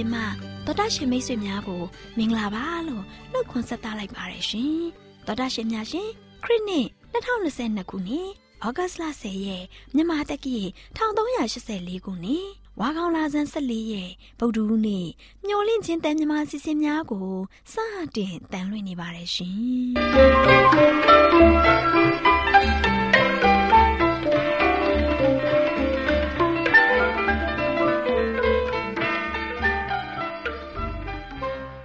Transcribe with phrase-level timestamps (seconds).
[0.00, 1.82] င့်ချင်းတန်လွင့်စီစဉ်မှာတော်တာရှင်မိတ်ဆွေများကို
[2.16, 4.78] မင်္ဂလာပါလို့နှုတ်ခွန်းဆက်သလိုက်ပါရရှင်
[5.26, 6.08] တော်တာရှင်များရှင်
[6.44, 8.28] ခရစ်နှစ်2022ခုနှစ်
[8.64, 10.56] ဩဂတ်လ10ရက်မြန်မာတက္ကီ
[10.96, 12.46] 1384ခုနှစ်
[12.80, 15.06] ဝါခေါင်လာဇန်14ရက်ဗုဒ္ဓဟူးနေ့
[15.46, 17.30] မျော်လင့်ခြင်းတန်မြမာစီစဉ်များကို
[17.72, 17.74] စ
[18.16, 22.27] တင်တန်လွှင့်နေပါတယ်ရှင်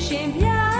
[0.00, 0.79] j'aime.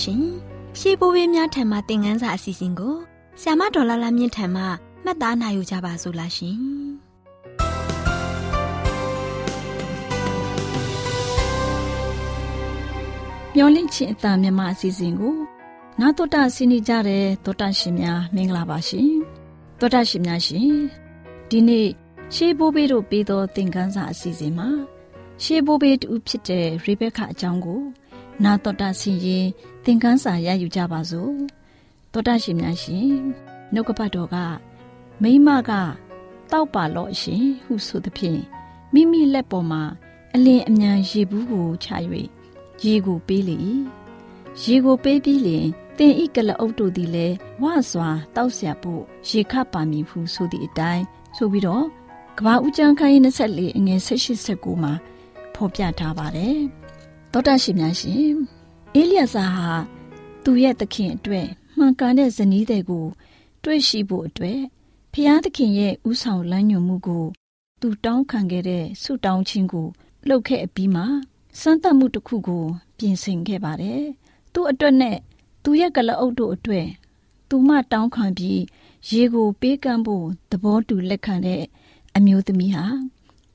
[0.02, 0.50] ရှင်များရှင်
[0.80, 2.96] ရှေးဘိုးဘေးများထံမှသင်ခန်းစာအစီအစဉ်ကို
[3.42, 4.64] ဆ iam ဒေါ်လာလာမြင့်ထံမှ
[5.04, 6.58] မှတ်သားနိုင်ယူကြပါစို့လားရှင်
[13.56, 15.36] မျောလင့်ချင်းအတမြမအစီအစဉ်ကို
[16.00, 19.10] နာတော်တာဆင်းနေကြတဲ့တောတာရှင်များမင်္ဂလာပါရှင်
[19.80, 20.70] တောတာရှင်များရှင်
[21.50, 21.88] ဒီနေ့
[22.36, 24.70] ရှေးဘိုးဘေးတို့ပေးသောသင်ခန်းစာအစီအစဉ်မှာ
[25.44, 27.82] ရှေးဘိုးဘေးတူဖြစ်တဲ့ရေဘက်ခအကြောင်းကို
[28.44, 29.46] နာတော်တာဆင်ရင်
[29.84, 31.34] သင်ခန်းစာရယူကြပါစို့
[32.12, 33.10] တော်တာရှင်များရှင်
[33.74, 34.36] နှုတ်ကပတ်တော်က
[35.22, 35.72] မိမက
[36.52, 38.42] တောက်ပါလော့ရှင်ဟုဆိုသဖြင့်
[38.94, 39.84] မိမိလက်ပေါ်မှာ
[40.36, 41.88] အလင်းအမြန်ရေဘူးကိုချ၍
[42.84, 43.56] ရေကိုပေးလေ၏
[44.64, 51.04] ရေကိုပေးပြီးလျှင်တင်ဤကလအုပ်တို့သည်လည်းဝစွာတောက်ဆရာဖို့ရေခပါမည်ဟုဆိုသည့်အတိုင်း
[51.38, 51.86] ဆိုပြီးတော့
[52.38, 54.10] ကဘာဦးကျန်းခိုင်း24အငယ်18
[54.48, 54.94] 19မှာ
[55.56, 56.60] ဖော်ပြထားပါတယ်။
[57.34, 58.34] သောတာရှင်များရှင်
[58.96, 59.70] အေလိယစာဟာ
[60.44, 61.48] သူ့ရဲ့သခင်အတွက်
[61.78, 63.06] မှန်ကန်တဲ့ဇနီးတဲ့ကို
[63.64, 64.60] တွေ့ရှိဖို့အတွက်
[65.14, 67.26] ဖျားသခင်ရဲ့ဥဆောင်လမ်းညွှန်မှုကို
[67.82, 69.88] သူတောင်းခံခဲ့တဲ့ဆုတောင်းခြင်းကို
[70.28, 71.06] လှုပ်ခဲ့အပြီးမှာ
[71.60, 72.64] စမ်းသပ်မှုတစ်ခုကို
[72.98, 74.04] ပြင်ဆင်ခဲ့ပါတယ်။
[74.54, 75.18] သူ့အတွက်နဲ့
[75.64, 76.88] သူရဲ့ကလအုပ်တို့အတွက်
[77.50, 78.62] သူမတောင်းခံပြီး
[79.10, 81.64] ရေကိုပေးကမ်းဖို့သဘောတူလက်ခံတဲ့
[82.16, 82.86] အမျိုးသမီးဟာ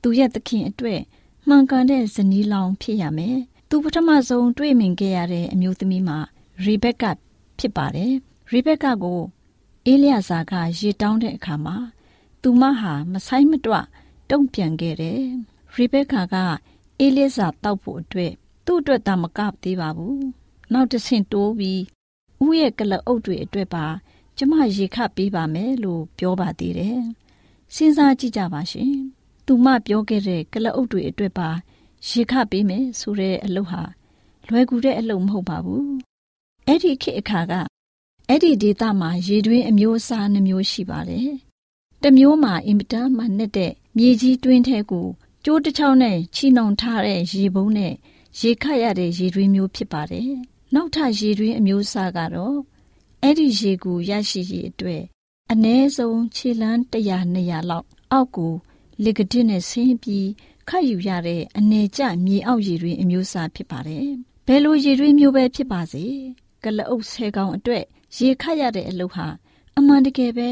[0.03, 1.01] သူရဲ့သခင်အတွက်
[1.49, 3.39] မှန်ကန်တဲ့ဇနီးလောင်ဖြစ်ရမယ်။
[3.69, 6.19] သူပထမဆုံးတွေ့မြင်ခဲ့ရတဲ့အမျိုးသမီးမှာ
[6.65, 7.05] ရီဘက်က
[7.59, 8.13] ဖြစ်ပါတယ်။
[8.51, 9.21] ရီဘက်ကကို
[9.87, 11.77] အေလျာဇာကရေတောင်းတဲ့အခါမှာ
[12.43, 13.75] သူမဟာမဆိုင်မတွ
[14.31, 15.21] တုံ့ပြန်ခဲ့တယ်။
[15.75, 16.37] ရီဘက်ကာက
[17.01, 18.33] အေလျာဇာတောက်ဖို့အတွက်
[18.67, 20.19] သူ့အတွက်သာမကသေးပါဘူး။
[20.73, 21.81] နောက်တစ်ဆင့်တိုးပြီး
[22.45, 23.87] ဥရဲ့ကလအုပ်တွေအတွက်ပါ
[24.39, 27.01] ကျမရေခပေးပါမယ်လို့ပြောပါသေးတယ်။
[27.75, 28.95] စဉ်းစားကြည့်ကြပါရှင်။
[29.47, 31.49] သူမပြောခဲ့တဲ့ကလအုပ်တွေအတွက်ပါ
[32.09, 33.83] ရေခပေးမယ်ဆိုတဲ့အလုပ်ဟာ
[34.49, 35.85] လွယ်ကူတဲ့အလုပ်မဟုတ်ပါဘူး။
[36.67, 37.53] အဲ့ဒီခေတ်အခါက
[38.29, 41.29] အဲ့ဒီဒေသမှာရေတွင်းအမျိုးအစားနှမျိုးရှိပါတယ်။
[42.03, 45.07] တစ်မျိုးမှာအင်မတန်မှနဲ့တဲ့မြေကြီးတွင်းထဲကို
[45.45, 47.95] ကျိုးတစ်ချောင်းနဲ့ချီနှောင်ထားတဲ့ရေပုံးနဲ့
[48.41, 50.31] ရေခတ်ရတဲ့ရေတွင်းမျိုးဖြစ်ပါတယ်။
[50.75, 52.57] နောက်ထပ်ရေတွင်းအမျိုးအစားကတော့
[53.23, 55.03] အဲ့ဒီရေကိုရရှိရေးအတွက်
[55.53, 56.95] အ ਨੇ ဆုံးခြေလန်း100
[57.35, 58.55] 200လောက်အောက်ကို
[59.05, 60.29] လေကဒစ်နဲ့ဆင်းပြီး
[60.69, 64.07] ခတ်ယူရတဲ့အနေကျမြေအောက်ရေတွင်းအမျိုးအစားဖြစ်ပါတယ်။
[64.47, 66.05] ဘယ်လိုရေတွင်းမျိုးပဲဖြစ်ပါစေ
[66.65, 67.85] ကလအုပ်ဆဲကောင်အတွက်
[68.19, 69.27] ရေခတ်ရတဲ့အလုပ်ဟာ
[69.79, 70.49] အမှန်တကယ်ပဲ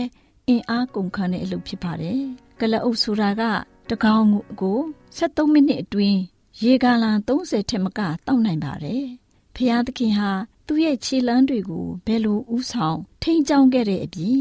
[0.49, 2.21] အင်အားကုန်ခန်းတဲ့အလုပ်ဖြစ်ပါတယ်။
[2.61, 3.43] ကလအုပ်ဆိုတာက
[3.91, 4.27] တကောင်
[4.61, 4.79] ကို
[5.17, 6.21] 73မိနစ်အတွင်း
[6.63, 9.05] ရေဂါလံ30ထက်မကတောက်နိုင်ပါတယ်။
[9.57, 10.31] ဖျားသခင်ဟာ
[10.67, 14.39] သူ့ရဲ့ခြေလမ်းတွေကိုဘယ်လိုဥဆောင်ထိန်းချောင်းခဲ့တဲ့အပြင်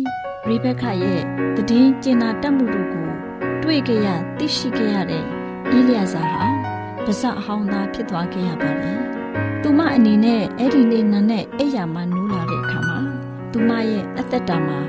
[0.48, 1.22] ရိဘက်ခရဲ့
[1.56, 3.08] တည်င်းကျင်နာတတ်မှုတို့ကို
[3.64, 4.08] တွေ့ကြရ
[4.38, 5.41] သိရှိခဲ့ရတဲ့
[5.72, 6.46] အီလျာဇာဟာ
[7.06, 9.00] ပါဇက်ဟောင်းသားဖြစ်သွားခဲ့ရပါတယ်။
[9.62, 13.00] သူမအနေနဲ့အဲ့ဒီနေ့နန်းနဲ့အိယာမနိုးလာတဲ့အခါမှာ
[13.52, 14.80] သူမရဲ့အသက်တာမှာ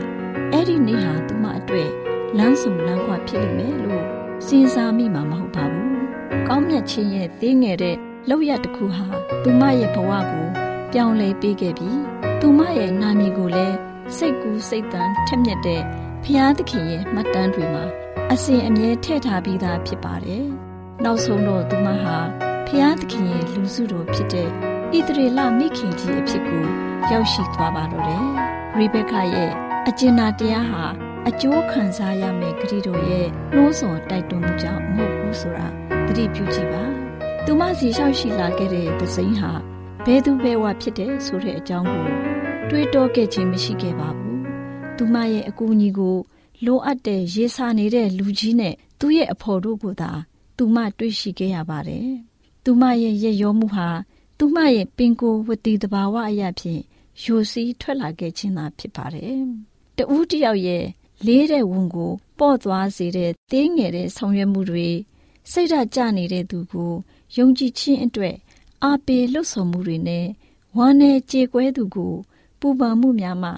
[0.53, 1.91] အဲ့ဒီနေ့ဟာသူမအတွက်
[2.39, 4.05] လမ်းဆုံလမ်းခွဖြစ်လိမ့်မယ်လို့
[4.47, 5.89] စဉ်းစားမိမှာမဟုတ်ပါဘူး။
[6.49, 7.97] ကောင်းမြတ်ခြင်းရဲ့သေးငယ်တဲ့
[8.29, 9.07] လောက်ရတစ်ခုဟာ
[9.43, 10.47] သူမရဲ့ဘဝကို
[10.93, 11.99] ပြောင်းလဲပေးခဲ့ပြီး
[12.41, 13.77] သူမရဲ့နာမည်ကိုလည်း
[14.17, 15.83] စိတ်ကူးစိတ်တမ်းထက်မြက်တဲ့
[16.25, 17.85] ဖျားသခင်ရဲ့မှတ်တမ်းတွေမှာ
[18.33, 20.49] အစဉ်အမြဲထည့်ထားပြီးသားဖြစ်ပါတယ်။
[21.05, 22.17] နောက်ဆုံးတော့သူမဟာ
[22.67, 24.51] ဖျားသခင်ရဲ့လူစုတော်ဖြစ်တဲ့ဣ
[25.07, 26.65] သရေလမိခင်ကြီးအဖြစ်ကို
[27.11, 28.25] ရောက်ရှိသွားပါတော့တယ်။
[28.77, 29.51] ရိဘက်ခရဲ့
[29.89, 30.85] အကျဉ်းနာတရားဟာ
[31.29, 35.67] အကျိုးခံစားရမယ့်ဂရီတော်ရဲ့နှိုးဆော်တိုက်တွန်းမှုကြောင့်မဟုတ်ဘူးဆိုတာ
[36.07, 36.83] သတိပြုကြည့်ပါ။
[37.45, 39.53] သူမစီလျှောက်ရှိလာခဲ့တဲ့သစိမ်းဟာ
[40.05, 42.07] ဘဲသူဘဲဝဖြစ်တဲ့ဆိုတဲ့အကြောင်းကို
[42.71, 44.39] တွေးတောခဲ့ခြင်းမရှိခဲ့ပါဘူး။
[44.97, 46.17] သူမရဲ့အကူအညီကို
[46.65, 50.13] လိုအပ်တဲ့ရေစာနေတဲ့လူကြီးနဲ့သူ့ရဲ့အဖော်တို့ကိုသာ
[50.65, 52.09] သူမတွေ့ရှိခဲ့ရပါတယ်။
[52.65, 53.89] သူမရဲ့ရရောမှုဟာ
[54.39, 56.83] သူမရဲ့ပင်ကိုဝတီတဘာဝအရာဖြင့်
[57.23, 59.41] ယိုစီးထွက်လာခဲ့ခြင်းသာဖြစ်ပါတယ်။
[59.97, 60.85] တဦးတယောက်ရဲ့
[61.27, 64.89] လေးတဲ့ဝန်ကိုပေါ့သွားစေတဲ့တင်းငယ်တဲ့ဆောင်ရွက်မှုတွေ
[65.51, 66.93] စိတ်ဓာတ်ကျနေတဲ့သူကို
[67.37, 68.37] ယုံကြည်ခြင်းအတွက်
[68.85, 70.27] အာပေလွတ်ဆော်မှုတွေနဲ့
[70.77, 72.15] ဝမ်းနဲ့ကြေကွဲသူကို
[72.61, 73.51] ပူပန်မှုများမှ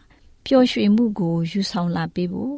[0.47, 2.55] ပျော်ရွှင်မှုကိုယူဆောင်လာပေးဖို့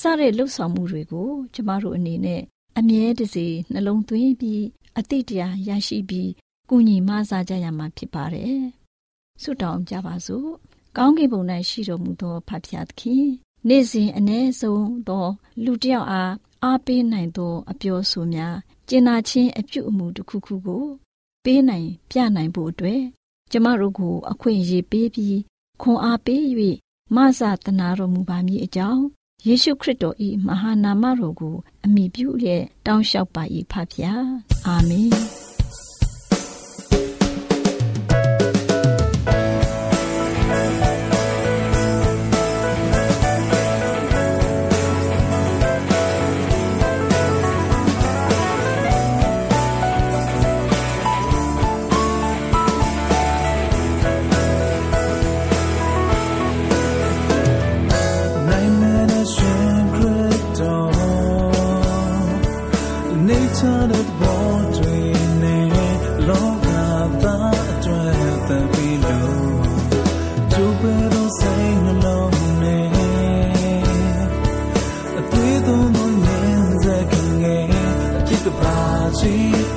[0.00, 2.42] စတဲ့လှုပ်ဆောင်မှုတွေကို ကျမတို့အနေနဲ့
[2.78, 4.62] အမြဲတစေနှလုံးသွင်းပြီး
[4.98, 6.30] အတိတရားရရှိပြီး
[6.70, 8.60] ကုညီမဆာကြရမှာဖြစ်ပါတယ်။
[9.42, 10.48] ဆုတောင်းကြပါစို့။
[10.96, 13.26] ကောင်းကင်ဘုံ၌ရှိတော်မူသောဖဖျားသခင်
[13.68, 15.26] နေ့စဉ်အ ਨੇ ဆုံးသော
[15.64, 16.32] လူတစ်ယောက်အား
[16.64, 18.56] အားပေးနိုင်သော အပြောဆိုများ
[18.88, 20.84] ကျင်နာခြင်းအပြုအမူတစ်ခုခုကို
[21.44, 23.02] ပေးနိုင်ပြနိုင်ဖို့အတွက်
[23.50, 25.38] ကျမတို့ကို အခွင့်အရေးပေးပြီး
[25.82, 26.42] ခွန်အားပေး၍
[27.14, 29.02] မဆာတနာတော်မူပါမည်အကြောင်း
[29.46, 30.16] ယေရှုခရစ်တော်၏
[30.46, 31.56] မဟာနာမတော်ကို
[31.90, 33.42] အမိပြုလျက်တောင်းလျှောက်ပါ၏
[33.72, 34.26] ဖဖျား
[34.66, 35.47] အာမင်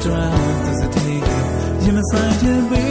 [0.01, 2.90] strength as a take you must find your way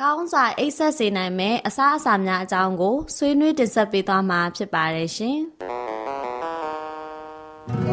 [0.00, 5.38] ကောင်းစွာအိတ်ဆက်စေနိုင်မဲ့အစားအစာများအကြောင်းကိုဆွေးနွေးတင်ဆက်ပေးသွားမှာဖြစ်ပါတယ်ရှင်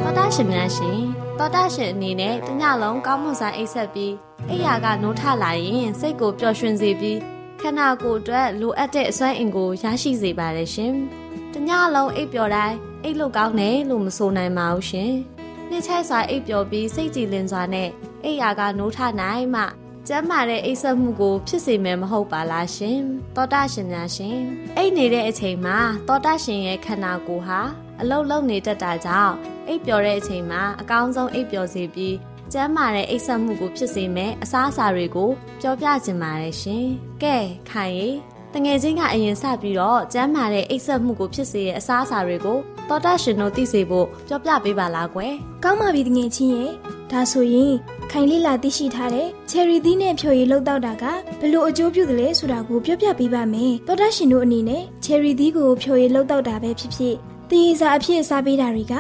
[0.04, 1.00] တော်တာရှင်များရှင်
[1.40, 4.14] တော်တာရှင်အနေနဲ့တညလုံးကောင်းမွန်စွာအိတ်ဆက်ပြီး
[4.50, 7.20] အိယာကနိုးထလာရင်စိတ်ကိုပျော်ရွှင်စေပြီး
[7.62, 10.94] ခန္ဓာကိုယ်အတွက်လိုအပ်တဲ့အစွမ်းအင်ကိုရရှိစေပါတယ်ရှင်။
[11.54, 15.12] တညလုံးအိပ်ပျော်တိုင်းအိတ်လို့ကောင်းတယ်လို့မဆိုနိုင်ပါဘူးရှင်။
[15.70, 17.90] နှစ်ချိုက်စွာအိပ်ပျော်ပြီးစိတ်ကြည်လင်စွာနဲ့
[18.24, 19.64] အိပ်ရာကနိုးထနိုင်မှ
[20.12, 23.00] ကျမ်းမာတဲ့အိပ်စက်မှုကိုဖြစ်စေမယ်မဟုတ်ပါလားရှင်။
[23.36, 24.38] သောတာရှင်များရှင်
[24.78, 27.60] အိပ်နေတဲ့အချိန်မှာသောတာရှင်ရဲ့ခန္ဓာကိုယ်ဟာ
[28.02, 29.34] အလုတ်လုံနေတတ်တာကြောင့်
[29.68, 32.16] အိပ်ပျော်တဲ့အချိန်မှာအကောင်းဆုံးအိပ်ပျော်စေပြီး
[32.54, 35.30] ကျမ်းမာတဲ့အိပ်စက်မှုကိုဖြစ်စေမယ်အစားအစာတွေကို
[35.62, 36.86] ပြောပြချင်ပါတယ်ရှင်။
[37.24, 37.38] ကဲ
[37.70, 38.10] ခိုင်ရီ
[38.54, 42.58] တငယ်ချင်းကအရင်စပြီးတော့ကျမ်းမာတဲ့အိပ်စက်မှုကိုဖြစ်စေတဲ့အစားအစာတွေကို
[42.90, 46.74] တော်တာရှင်တို့သိစေဖို့ပြောပြပေးပါလားကွယ်။ကောင်းပါပြီတငယ်ချင်းရဲ့။
[47.12, 47.74] ဒါဆိုရင်
[48.12, 51.04] ခိုင်လေးလာသိရှိထားတဲ့ချယ်ရီသီးနဲ့ဖြိုရည်လောက်တော့တာက
[51.40, 57.16] ဘလို့အကျိုးပြုသလဲဆိုတာကိုပြောပြပေးပါမယ်။တော်တာရှင်တို့အနေနဲ့ချယ်ရီသီးကိုဖြိုရည်လောက်တော့တာပဲဖြစ်ဖြစ်
[57.50, 58.94] သီးစားအဖြစ်စားပေးတာတွေက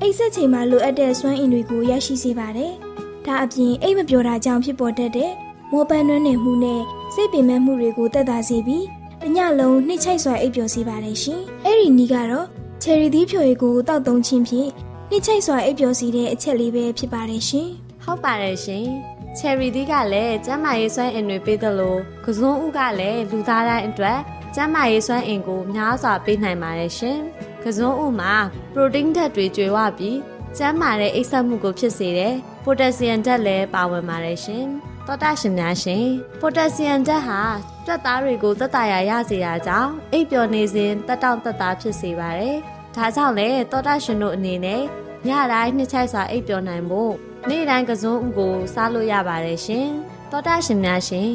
[0.00, 2.72] အိပ်ဆက်ချိန်မှာလိုအပ်တဲ့စွမ်းအင်တွေကိုရရှိစေပါတယ်။
[3.26, 5.32] ဒါအပြင်အိပ်မပျော်တာကြောင့်ဖြစ်ပေါ်တတ်တဲ့
[5.72, 6.82] မောပန်းနှွမ်းနယ်မှုနဲ့
[7.14, 8.84] စိတ်ပင်ပန်းမှုတွေကိုတက်တာစေပြီး
[9.22, 12.46] တညလုံးနှိမ့်ချိုက်စွာအိပ်ပျော်စေပါတယ်ရှင်။အဲ့ဒီနီးကတော့
[12.82, 14.68] ချယ်ရီသီးဖြိုရည်ကိုတောက်သုံးခြင်းဖြင့်
[15.12, 17.68] နှိမ့်ချိုက်စွာအိပ်ပျော်စေတဲ့အချက်လေးပဲဖြစ်ပါတယ်ရှင်။
[18.04, 18.86] ဟုတ်ပါတယ်ရှင်။
[19.38, 24.18] ချယ်ရီသီးကလည်းကျန်းမာရေးစွမ်းအင်တွေပေးသလိုကစွန်းဥကလည်းလူသားတိုင်းအတွက်
[24.54, 27.18] ကျန်းမာရေးစွမ်းအင်ကိုများစွာပေးနိုင်ပါတယ်ရှင်။
[27.64, 28.34] ကစွန်းဥမှာ
[28.74, 30.18] ပရိုတင်းဓာတ်တွေကျွေးဝပြီး
[30.56, 34.64] ကျန်းမာတဲ့အိပ်စက်မှုကိုဖြစ်စေတဲ့ပိုတက်ဆီယမ်ဓာတ်လည်းပါဝင်ပါတယ်ရှင်။
[35.06, 36.06] သောတာရှင်များရှင်
[36.40, 37.40] ပိုတက်ဆီယမ်ဓာတ်ဟာ
[37.86, 42.58] ကြွက်သားတွေကိုသက်သာရာရစေတာကြောင့်အိပ်ပျော်နေစဉ်တက်တောင့်တက်တာဖြစ်စေပါတယ်။
[42.96, 44.82] ဒါကြောင့်လေသောတာရှင်တို့အနေနဲ့
[45.26, 47.12] ညတိုင်းနှစ်ချိုက်စွာအိပ်ပျော်နိုင်ဖို့
[47.48, 49.86] နေ့တိုင်းကစုံဥကိုစားလို့ရပါတယ်ရှင်။
[50.30, 51.30] သောတာရှင်များရှင်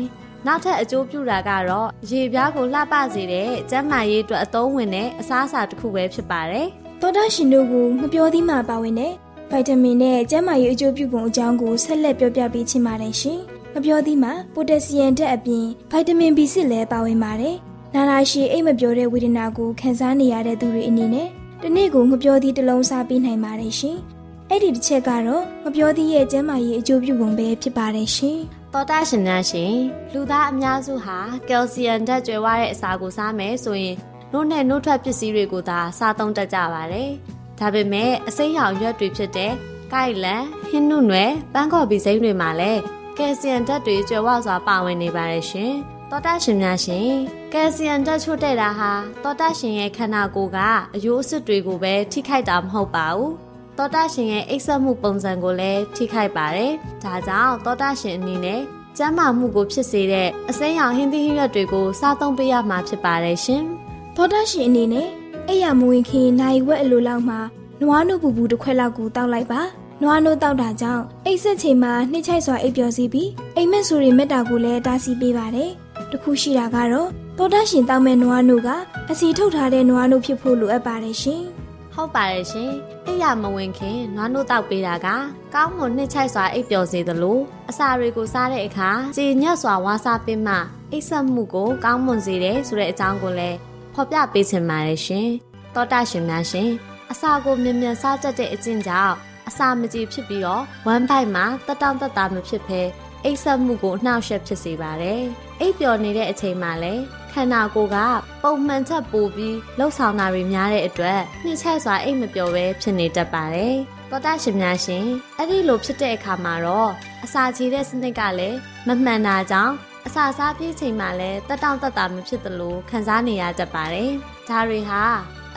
[0.46, 6.68] နောက်ထပ်အကျိုးပြုတာကတော့ရေပြားကိုလှပစေတဲ့ကျန်းမာရေးအတွက်အသုံးဝင်တဲ့အစားအစာတစ်ခုပဲဖြစ်ပါတယ်။
[7.02, 9.14] သောတာရှင်တို့ကမပြောသီးမှပါဝင်တဲ့
[9.52, 13.40] ဗိုက်တာမင်နဲ့ကျန်းမာရေးအကျိုးပြုပုံအကြောင်းကိုဆက်လက်ပြောပြပေးချင်ပါတယ်ရှင်။
[13.74, 17.56] မပြောသီးမှာပိုတက်ဆီယမ်ဓာတ်အပြင်ဗိုက်တာမင် B6 လည်းပါဝင်ပါတယ်။
[17.94, 21.30] နာနာရှည်အိတ်မပြောတဲ့ဝေဒနာကိုခံစားနေရတဲ့သူတွေအနေနဲ့
[21.68, 23.98] ဒီနေ့ကိုငပြောသီးတစ်လုံးစားပေးနိုင်ပါတယ်ရှင်။
[24.50, 28.38] အဲ့ဒီတစ်ချက်ကတော့ငပြောသီးရဲ့ကျန်းမာရေးအကျိုးပြုပုံပဲဖြစ်ပါတယ်ရှင်။
[28.74, 29.76] သောတာရှင်များရှင်
[30.14, 31.18] လူသားအများစုဟာ
[31.50, 33.96] ကယ်လ်ဆီယမ်ဓာတ်ကြွယ်ဝတဲ့အစာကိုစားမယ်ဆိုရင်
[34.32, 37.10] နှုတ်နဲ့နှုတ်ထွက်ပစ္စည်းတွေကိုသာစားသုံးတတ်ကြပါတယ်။
[37.60, 39.54] ဒါပေမဲ့အစိမ်းရောင်ရွက်တွေဖြစ်တဲ့
[39.94, 42.82] ကိုက်လန်ဟင်းနုနွယ်ပန်းကော်ပီစိမ်းတွေမှာလည်း
[43.18, 45.76] ကယ်လ်ဆီယမ်ဓာတ်တွေကြွယ်ဝစွာပါဝင်နေပါတယ်ရှင်။
[46.12, 47.10] သောတာရှင်များရှင်
[47.54, 48.92] ကယ်လ်ဆီယမ်ဓာတ်ချို့တဲ့တာဟာ
[49.24, 50.60] သောတာရှင်ရဲ့ခန္ဓာကိုယ်က
[50.96, 53.32] အယိုးအဆစ်တွေကိုပဲထိခိုက်တာမဟုတ်ပါဘူး။
[53.78, 56.72] သောတာရှင်ရဲ့အိပ်စက်မှုပုံစံကိုလည်းထိခိုက်ပါတယ်။
[57.04, 58.62] ဒါကြောင့်သောတာရှင်အနေနဲ့
[58.98, 63.64] ကျန်းမာမှုကိုဖြစ်စေတဲ့အစိမ်းရောင်ဟင်းသီးဟင်းရွက်တွေကိုစားသုံးပေးရမှာဖြစ်ပါတယ်ရှင်။
[64.16, 65.08] သောတာရှင်အနေနဲ့
[65.48, 67.40] အိယာမဝင်ခင်နိုင်ဝက်အလိုလောက်မှာ
[67.82, 69.62] နွားနို့ပူပူတစ်ခွက်လောက်ကိုတောက်လိုက်ပါ။
[70.02, 75.72] နွားနို့တောက်တာကြောင့်အိတ်ဆက်ချိန်မှာနှိမ့်ချိုက်စွာအိပ်ပျော်စီပြီးအိမ်မက်ဆူရီမေတ္တာကိုလည်းတားဆီးပေးပါတယ်။
[76.16, 78.70] တခုရှိတာကတော့သောတာရှင်တောက်မဲ့နွားနို့က
[79.12, 81.44] အစီထုတ်ထားတဲ့နွားနို့ဖြစ်ဖို့လိုအပ်ပါတယ်ရှင်။
[81.94, 82.72] ဟုတ်ပါတယ်ရှင်။
[83.06, 85.08] အိယာမဝင်ခင်နွားနို့တောက်ပေးတာက
[85.54, 90.56] ကောင်းမွန်နှိမ့်ချိုက်စွာအိပ်ပျော်စေသလိုအစာတွေကိုစားတဲ့အခါကြည်ညက်စွာဝါစားပေးမှ
[90.92, 93.58] အိပ်ဆက်မှုကိုကောင်းမွန်စေတယ်ဆိုတဲ့အကြောင်းကိုလည်း
[93.94, 95.28] ဖော်ပြပေးချင်ပါတယ်ရှင်။
[95.76, 96.70] သောတာရှင်များရှင်
[97.12, 99.16] အစာကိုမြင်မြန်စားတတ်တဲ့အကျင့်ကြောင့်
[99.48, 102.82] အစာမကြေဖြစ်ပြီးတော့ဝမ်းပိုက်မှာတက်တောင့်တက်တာမဖြစ်ဘဲ
[103.24, 105.26] အိပ်ဆက်မှုကိုအနှောက်အယှက်ဖြစ်စေပါတယ်။
[105.60, 107.98] အိပ်ပျော်နေတဲ့အချိန်မှာလည်းခန္ဓာကိုယ်က
[108.44, 113.76] ပုံမှန်ချက်ပိုပြီးလှုပ်ဆောင်တာတွေများတဲ့အတွက်နှိမ့်ချက်စွာအိပ်မပျော်ပဲဖြစ်နေတတ်ပါတယ်။
[114.10, 115.06] သောတာရှင်များရှင်
[115.38, 116.92] အဲ့ဒီလိုဖြစ်တဲ့အခါမှာတော့
[117.26, 119.74] အစာချေတဲ့စနစ်ကလည်းမမှန်တာကြောင့်
[120.08, 124.12] အစာစားပြေးချိန်မှာလည်းတက်တောင့်တက်တာမဖြစ်သလိုခံစားနေရတတ်ပါတယ်။
[124.50, 125.04] ဒါတွေဟာ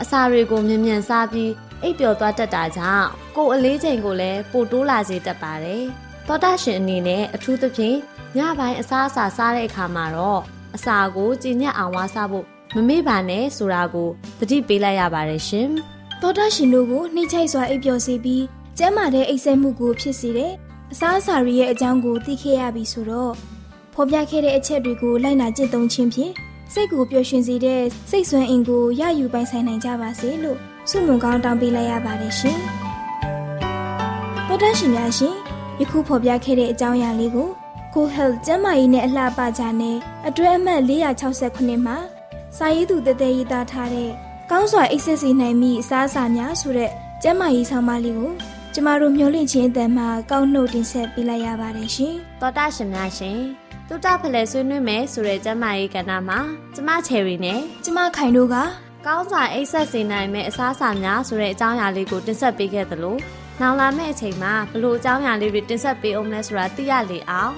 [0.01, 1.51] အစာတွေကိုမြင်မြန်စားပြီး
[1.83, 5.83] အိပ်ပျော်သွားတတ်တာကြောင့်ကိုယ်အလေးချိန်ကိုလည်းပိုတိုးလာစေတတ်ပါတယ်။
[6.27, 7.97] သောတာရှင်အနေနဲ့အထူးသဖြင့်
[8.37, 10.41] ညပိုင်းအစားအစာစားတဲ့အခါမှာတော့
[10.75, 15.69] အစာကိုကြည်ညက်အောင်ဝါစားဖို့မမေ့ပါနဲ့ဆိုတာကိုသတိပေးလိုက်ရပါတယ်ရှင်။
[16.21, 18.43] သောတာရှင်တို့ကိုနှိမ့်ချိုက်စွာအိပ်ပျော်စေပြီး
[18.77, 20.51] ကျန်းမာတဲ့အိပ်စက်မှုကိုဖြစ်စေတဲ့
[20.91, 23.33] အစားအစာတွေရဲ့အကြောင်းကိုသိခဲ့ရပြီဆိုတော့
[23.93, 26.33] ဖော်ပြခဲ့တဲ့အချက်တွေကိုလိုက်နာကျင့်သုံးခြင်းဖြင့်
[26.73, 30.57] စိတ်ကိုပျော်ရွှင်စေတဲ့စိတ်ဆွမ်းအင်ကိုရယူပိုင်ဆိုင်နိုင်ကြပါစေလို့
[30.89, 32.59] ဆုမွန်ကောင်းတောင်းပေးလိုက်ရပါတယ်ရှင်။
[34.47, 35.35] တော်တတ်ရှင်များရှင်
[35.79, 37.49] ယခုဖော်ပြခဲ့တဲ့အကြောင်းအရာလေးကို
[37.93, 39.97] ကိုဟဲလ်ကျမ်းမာရေးနဲ့အလှပကြနဲ့
[40.27, 40.81] အတွဲအမှတ်
[41.29, 41.97] 469မှာ
[42.57, 44.11] စာရေးသူတသက်ရေးသားထားတဲ့
[44.51, 46.91] ကောင်းစွာအိတ်ဆက်စီနိုင်မိအစားအစာများဆိုတဲ့
[47.23, 48.31] ကျမ်းမာရေးဆောင်မလေးကို
[48.73, 53.39] ကျမတို့မျှဝင့်ခြင်းအတန်မှာကောက်နှုတ်တင်ဆက်ပေးလိုက်ရပါတယ်ရှင်။တော်တာရှင်များရှင်
[53.87, 56.39] တုတဖလဲဆွေးနွေးမယ်ဆိုတဲ့ကျမ်းမာရေးကဏ္ဍမှာ
[56.75, 58.55] ကျမချယ်ရီနဲ့ကျမခိုင်တို့က
[59.05, 63.17] ကောင်းစွာအိတ်ဆက်စေနိုင်မယ့်အစားအစာများဆိုတဲ့အကြောင်းအရာလေးကိုတင်ဆက်ပေးခဲ့သလို
[63.61, 67.53] နောက်လာမယ့်အချိန်မှာဘလို့အကြောင်းအရာလေးတွေတင်ဆက်ပေးအောင်လဲဆိုတာသိရလေအောင်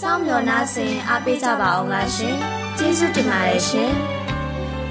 [0.00, 2.36] စောင့်မျှော်နှားဆင်အားပေးကြပါအောင်လားရှင်
[2.78, 3.92] ကျေးဇူးတင်ပါတယ်ရှင်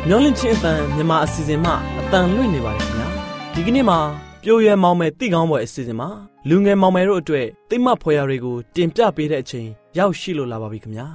[0.08, 3.08] မျောလင့်ချင်းအပန်မြန်မာအစီအစဉ်မှအတန်လွင့်နေပါတယ်ခင်ဗျာ
[3.54, 4.00] ဒီကနေ့မှာ
[4.44, 6.10] ပြိုရွယ်မောင်မယ်တိကောင်းပွဲအစီအစဉ်မှာ
[6.50, 11.08] လူငယ်မောင်မယ်တို့အတွက်တိတ်မဖွယ်ရာတွေကိုတင်ပြပေးတဲ့အချိန်ရောက်ရှိလို့လာပါပြီခင်ဗျာ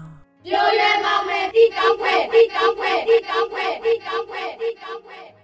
[0.46, 5.39] ပြိုရွယ်မောင်မယ်တိကောင်းပွဲတိကောင်းပွဲတိကောင်းပွဲတိကောင်းပွဲတိကောင်းပွဲ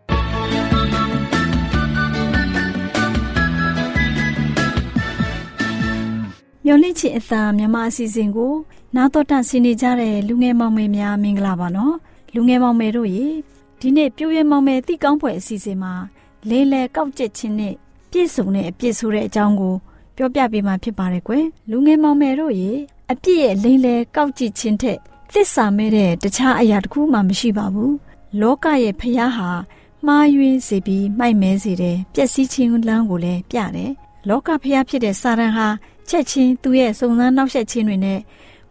[6.69, 8.55] မျော်လင့်ချင်အသာမြမအစီအစဉ်ကို
[8.97, 11.95] နာတော်တာဆင်းနေကြတဲ့လူငယ်မောင်မယ်များမင်္ဂလာပါနော်
[12.35, 13.27] လူငယ်မောင်မယ်တို့ရေ
[13.81, 15.93] ဒီနေ့ပြိုရဲမောင်မယ်တိကောင်းပွဲအစီအစဉ်မှာ
[16.49, 17.75] လေးလဲကောက်ကျစ်ခြင်းနဲ့
[18.11, 19.75] ပြည့်စုံတဲ့အပြည့်ဆိုတဲ့အကြောင်းကို
[20.17, 22.71] ပြောပြပေးမှာဖြစ်ပါတယ်ကွယ်လူငယ်မောင်မယ်တို့ရေ
[23.13, 24.99] အပြည့်ရဲ့လိမ့်လဲကောက်ကြည့်ခြင်းထက်
[25.33, 27.95] သစ္စာမဲ့တဲ့တခြားအရာတစ်ခုမှမရှိပါဘူး
[28.41, 29.51] လောကရဲ့ဖျားဟာ
[30.07, 33.93] မှားယွင်းစေပြီးမိုက်မဲစေတယ်ပျက်စီးခြင်းလမ်းကိုလည်းပြတယ်
[34.29, 35.69] လောကဖျားဖြစ်တဲ့စာရန်ဟာ
[36.09, 38.21] ချက်ချင်းသူ့ရဲ့စုံစမ်းနှောက်ယှက်ခြင်းတွေနဲ့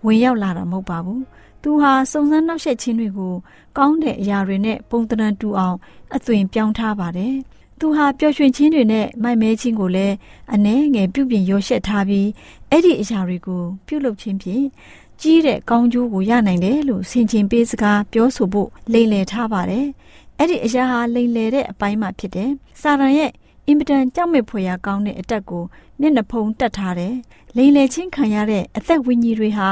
[0.05, 1.23] ဝင်ရောက်လာတာမဟုတ်ပါဘူး
[1.63, 3.33] သူဟာစုံစမ်းနှောက်ယှက်ခြင်းတွေကို
[3.77, 5.77] ကောင်းတဲ့အရာတွေနဲ့ပုံတံတူအောင်
[6.15, 7.35] အသွင်ပြောင်းထားပါတယ်
[7.79, 10.15] သူဟာပျော်ရွှင်ခြင်းတွေနဲ့မိုက်မဲခြင်းကိုလည်း
[10.53, 12.27] အနှဲငယ်ပြုပြင်ရောရှက်ထားပြီး
[12.69, 14.65] အဲ့ဒီအရာတွေကိုပြုလုပ်ခြင်းဖြင့်
[15.21, 19.85] ကြီးတဲ့ကောင်းကျိုးကိုရနိုင်တယ်လို့ဆင်ခြင်ပေးစကားပြောဆိုဖို့လိမ်လည်ထားပါတယ်။
[20.39, 22.49] အဲ့ဒီအရာဟာလိမ်လည်တဲ့အပိုင်းမှဖြစ်တယ်။
[22.81, 23.31] စာရန်ရဲ့
[23.67, 25.63] အင်မတန်ကြောက်မဲ့ဖွယ်ရာကောင်းတဲ့အတက်ကို
[25.99, 27.15] မျက်နှာဖုံးတက်ထားတယ်။
[27.55, 29.69] လိမ်လည်ချင်းခံရတဲ့အသက်ဝိညာဉ်တွေဟာ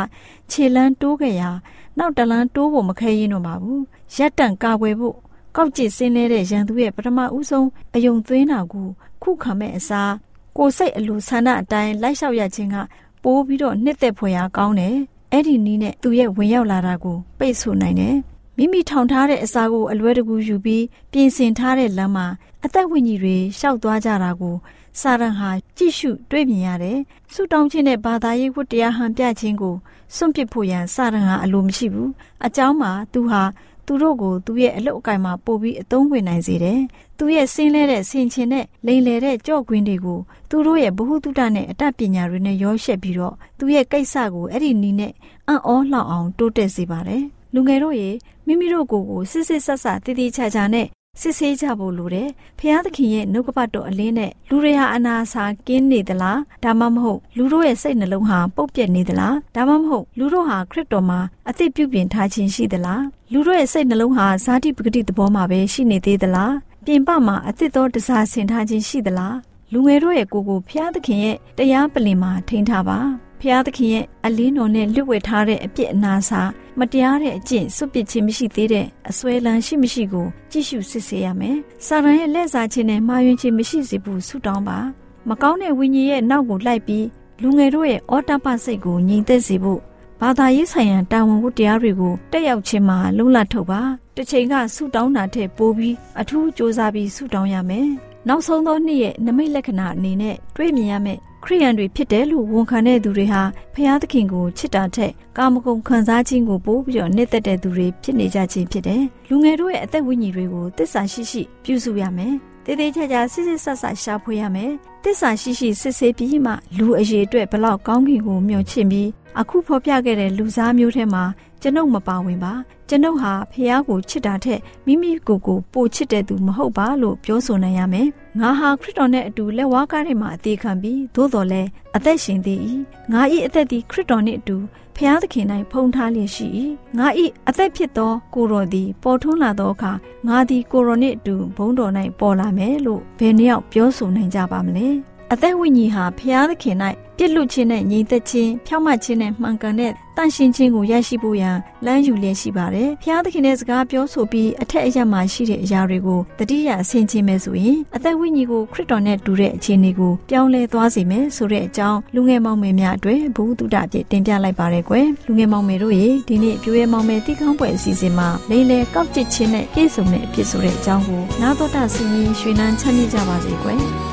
[0.52, 1.50] ခြေလန်းတိုးခဲ့ရာ
[1.98, 3.82] နောက်တလန်းတိုးဖို့မခဲရင်တော့ပါဘူး။
[4.18, 5.18] ရက်တန့်ကာဝယ်ဖို့
[5.56, 8.88] ကောက်ကျစ်စင်းလဲတဲ့ရန်သူရဲ့ပထမဦးဆုံးအယုံသွင်းတာကို
[9.24, 10.14] ခုခံမဲ့အစား
[10.58, 12.76] ကိုစိတ်အလိုဆန္ဒအတိုင်းလိုက်လျှောက်ရခြင်းက
[13.24, 14.96] ပိုးပြီးတော့နှစ်သက်ဖွယ်ရာကောင်းတယ်
[15.32, 18.16] အဲ့ဒီနီးနဲ့သူရဲ့ဝင်ရောက်လာတာကိုပိတ်ဆို့နိုင်တယ်
[18.58, 22.28] မိမိထောင်ထားတဲ့အစာကိုအလွဲတကူယူပြီးပြင်ဆင်ထားတဲ့လမ်းမှာ
[22.66, 24.56] အသက်ဝိညာဉ်တွေရှောက်သွားကြတာကို
[25.00, 26.98] စာရန်ဟာကြည့်ရှုတွေ့မြင်ရတယ်။
[27.34, 29.76] ဆုတောင်းခြင်းနဲ့ဘာသာရေးဝတ္တရားဟန်ပြခြင်းကို
[30.16, 32.10] စွန့်ပစ်ဖို့ရန်စာရန်ဟာအလိုမရှိဘူး။
[32.46, 33.42] အကြောင်းမှာသူဟာ
[33.86, 36.80] သူတို့ကိုသူ့ရဲ့အလုတ်အကင်မှာပို့ပြီးအသုံးဝင်နိုင်စေတယ်။
[37.18, 45.14] သူရဲ့ဆင်းလဲတဲ့ဆင်ခြင်တဲ့လိန်လေတဲ့ကြော့ကွင်းတွေကိုသူတို့ရဲ့ဘ ഹു တုတနဲ့အတတ်ပညာတွေနဲ့ရောရှက်ပြီးတော့သူရဲ့ကိစ္စကိုအဲ့ဒီနီးနဲ့
[45.48, 48.10] အံ့ဩလှအောင်တိုးတက်စေပါတယ်။လူငယ်တို့ရေ
[48.46, 50.88] မိမိတို့ကိုယ်ကိုစစ်စစ်ဆက်ဆက်တည်တည်ချာချာနဲ့
[51.22, 66.54] စစ်ဆေးကြဖို့လိုတယ်။ဖျားသခင်ရဲ့နှုတ်ကပတ်တော်အလင်းနဲ့လူတွေဟာအနာစာကင်းနေသလားဒါမှမဟုတ်လူတို့ရဲ့စိတ်နှလုံးဟာပုတ်ပြက်နေသလားဒါမှမဟုတ်လူတို့ဟာခရစ်တော်မှာအသက်ပြုပြင်ထားခြင်းရှိသလားလူတို့ရဲ့စိတ်နှလုံးဟာဇာတိပဂတိသဘောမှာပဲရှိနေသေးသလား
[66.86, 69.36] ပြင်ပမှာအသက်သောတစားဆင်ထားခြင်းရှိသလား
[69.74, 73.00] လူငယ်တို့ရဲ့ကိုယ်ကိုဖျားသခင်ရဲ့တရားပလင်မှာထိန်းထားပါ
[73.44, 76.42] ဖျားသခင်ရဲ့အလင်းတော်နဲ့လွတ်ဝဲထားတဲ့အပြစ်အနာစာ
[76.80, 84.80] မတရားတဲ့အကျင့်စွန့်ပစ်ခြင်းမရှိသေးတဲ့အစွဲလန်းရှိမရှိကိုကြည့်ရှုစစ်ဆေးရမယ်။စာရန်ရဲ့လက်စားခြင်းနဲ့မှားယွင်းခြင်းမရှိစေဘူးဆုတောင်းပါ။
[85.30, 87.06] မကောင်းတဲ့ဝိညာဉ်ရဲ့နောက်ကိုလိုက်ပြီး
[87.42, 89.82] လူငယ်တို့ရဲ့အောတပစိတ်ကိုငြိမ်သက်စေဖို့
[90.22, 93.82] ဘာသာရေးဆိုင်ရာတာဝန်ဝတ္တရားတွေကိုတက်ရောက်ခြင်းမှာလုံလထုတ်ပါ။
[94.16, 97.90] တစ်ချိန်ကဆုတောင်းတာထက်ပိုပြီးအထူးစ조사ပြီးဆုတောင်းရမယ်။
[98.28, 103.42] နောက်ဆုံးသောနေ့ရဲ့နမိတ်လက္ခဏာအနေနဲ့တွေ့မြင်ရမယ့်ခရိယန်တွေဖြစ်တယ်လို့ဝန်ခံတဲ့သူတွေဟာ
[103.74, 112.34] ဖျားသခင်ကိုချစ်တာထက်ကာမဂုဏ်ခံစားခြင်းကိုပို့ပြီးတော့နှစ်သက်တဲ့သူတွေဖြစ်နေကြခြင်းဖြစ်တယ်။လူငယ်တို့ရဲ့အသက်ဝိညာဉ်တွေကိုတစ္ဆာရှိရှိပြုစုရမယ်။
[112.66, 114.72] တည်တည်ချာချာစစ်စစ်ဆက်ဆက်ရှာဖွေရမယ်။
[115.04, 119.10] တစ္ဆာရှိရှိစစ်ဆေးပြီးမှလူအရေးအတွက်ဘလောက်ကောင်းကင်ကိုမျှော်ချင်ပြီး
[119.40, 121.24] အခုဖော်ပြခဲ့တဲ့လူစားမျိုးထဲမှာ
[121.64, 122.54] ကျွန်ုပ်မပါဝင်ပါ
[122.90, 128.08] ကျွန်ုပ်ဟာဖះကိုချစ်တာထက်မိမိကိုယ်ကိုပိုချစ်တဲ့သူမဟုတ်ပါလို့ပြောဆိုနိုင်ရမယ်
[128.40, 131.62] ငါဟာခရစ်တော်နဲ့အတူလက်ဝါးကားထဲမှာအသေးခံပြီးသို့တော်လဲ
[131.96, 132.60] အသက်ရှင်သေး၏
[133.12, 134.58] ငါ၏အသက်သည်ခရစ်တော်နှင့်အတူ
[134.96, 136.48] ဖျားသခင်၌ဖုံးထားလျက်ရှိ၏
[136.98, 137.08] ငါ၏
[137.48, 139.92] အသက်ဖြစ်သောကိုတော်သည်ပေါ်ထွန်းလာသောအခါ
[140.28, 144.88] ငါသည်ကိုတော်နှင့်အတူဘုန်းတော်၌ပေါ်လာမယ်လို့ဘယ်နှယောက်ပြောဆိုနိုင်ကြပါမလဲ
[145.36, 146.78] အသက်ဝိညာဉ်ဟာဖျားသခင်၌
[147.18, 173.84] ပြစ်လွတ်ခြင်းနဲ့ညီသက်ခြင်းဖြောင့်မတ်ခြင်းနဲ့မှန်ကန်တဲ့တန့်ရှင်းခြင်းကိုရရှိဖို့ရန်လမ်းယူလျက်ရှိပါတယ်။ဖျားသခင်ရဲ့စကားပြောဆိုပြီးအထက်အရမှာရှိတဲ့အရာတွေကိုတတိယဆင်ခြင်မယ်ဆိုရင်အသက်ဝိညာဉ်ကိုခရစ်တော်နဲ့တူတဲ့အခြေအနေကိုပြောင်းလဲသွားစေမယ်ဆိုတဲ့အကြောင်းလူငယ်မောင်မယ်များအတွက်ဘုဟုတုတအဖြစ်တင်ပြလိုက်ပါရယ်ကွယ်။လူငယ်မောင်မယ်တို့ရေဒီနေ့ပြိုးရဲမောင်မယ်တိကောင်းပွဲအစီအစဉ်မှာလိမ့်လေကောက်ကျစ်ခြင်းနဲ့ပြည့်စုံတဲ့အဖြစ်ဆိုတဲ့အကြောင်းကိုနာတော်တာဆင်ရင်ရွှေနှန်းချမ်းမြေ့ကြပါစေကွယ်။